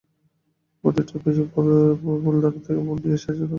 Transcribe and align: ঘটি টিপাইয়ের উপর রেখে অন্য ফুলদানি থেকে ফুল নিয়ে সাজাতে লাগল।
ঘটি 0.83 1.01
টিপাইয়ের 1.07 1.43
উপর 1.45 1.63
রেখে 1.67 2.05
অন্য 2.05 2.21
ফুলদানি 2.23 2.59
থেকে 2.65 2.81
ফুল 2.85 2.97
নিয়ে 3.03 3.17
সাজাতে 3.17 3.39
লাগল। 3.39 3.49